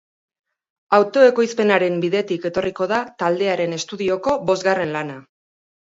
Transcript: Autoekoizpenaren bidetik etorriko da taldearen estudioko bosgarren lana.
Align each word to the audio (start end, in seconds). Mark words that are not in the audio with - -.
Autoekoizpenaren 0.97 2.01
bidetik 2.05 2.47
etorriko 2.51 2.87
da 2.95 3.03
taldearen 3.25 3.77
estudioko 3.81 4.35
bosgarren 4.51 4.95
lana. 4.97 5.21